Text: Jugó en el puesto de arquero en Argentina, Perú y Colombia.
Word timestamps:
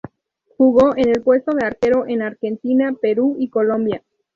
Jugó 0.57 0.97
en 0.97 1.09
el 1.09 1.21
puesto 1.21 1.51
de 1.53 1.63
arquero 1.63 2.05
en 2.07 2.23
Argentina, 2.23 2.91
Perú 2.99 3.35
y 3.37 3.51
Colombia. 3.51 4.01